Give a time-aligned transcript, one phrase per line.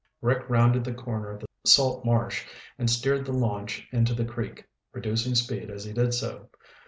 [0.19, 2.43] Rick rounded the corner of the salt marsh
[2.79, 6.49] and steered the launch into the creek, reducing speed as he did so.